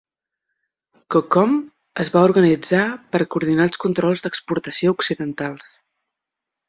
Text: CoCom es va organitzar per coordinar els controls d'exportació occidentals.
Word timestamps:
CoCom 1.15 1.51
es 2.05 2.09
va 2.15 2.23
organitzar 2.29 2.87
per 3.17 3.21
coordinar 3.35 3.67
els 3.71 3.83
controls 3.87 4.25
d'exportació 4.27 4.95
occidentals. 5.01 5.71